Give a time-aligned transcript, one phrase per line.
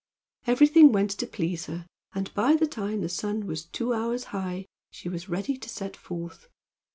[0.47, 4.65] Everything went to please her, and by the time the sun was two hours high
[4.89, 6.49] she was ready to set forth.